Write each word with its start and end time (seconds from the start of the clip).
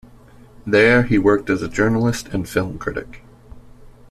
There, 0.65 1.03
he 1.03 1.19
worked 1.19 1.47
as 1.51 1.61
a 1.61 1.69
journalist 1.69 2.27
and 2.29 2.49
film 2.49 2.79
critic. 2.79 3.21